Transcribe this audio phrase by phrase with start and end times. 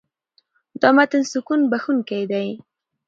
[0.81, 2.47] دا متن سکون بښونکی دی.